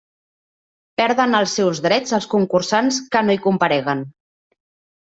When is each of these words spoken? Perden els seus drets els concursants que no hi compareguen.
Perden 1.01 1.39
els 1.41 1.53
seus 1.59 1.83
drets 1.89 2.17
els 2.19 2.27
concursants 2.35 2.99
que 3.13 3.25
no 3.29 3.39
hi 3.39 3.43
compareguen. 3.49 4.05